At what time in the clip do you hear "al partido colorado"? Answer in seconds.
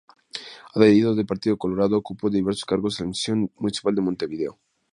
1.11-1.95